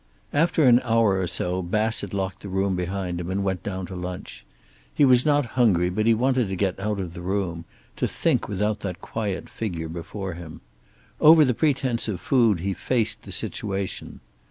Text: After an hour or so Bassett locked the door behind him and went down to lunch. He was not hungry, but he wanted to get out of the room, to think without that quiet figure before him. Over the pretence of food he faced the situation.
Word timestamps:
After 0.33 0.63
an 0.63 0.81
hour 0.83 1.19
or 1.19 1.27
so 1.27 1.61
Bassett 1.61 2.11
locked 2.11 2.41
the 2.41 2.47
door 2.47 2.71
behind 2.71 3.19
him 3.21 3.29
and 3.29 3.43
went 3.43 3.61
down 3.61 3.85
to 3.85 3.95
lunch. 3.95 4.43
He 4.91 5.05
was 5.05 5.27
not 5.27 5.45
hungry, 5.53 5.91
but 5.91 6.07
he 6.07 6.15
wanted 6.15 6.47
to 6.49 6.55
get 6.55 6.79
out 6.79 6.99
of 6.99 7.13
the 7.13 7.21
room, 7.21 7.65
to 7.97 8.07
think 8.07 8.47
without 8.47 8.79
that 8.79 8.99
quiet 8.99 9.47
figure 9.47 9.87
before 9.89 10.33
him. 10.33 10.61
Over 11.19 11.45
the 11.45 11.53
pretence 11.53 12.07
of 12.07 12.19
food 12.19 12.61
he 12.61 12.73
faced 12.73 13.21
the 13.21 13.31
situation. 13.31 14.21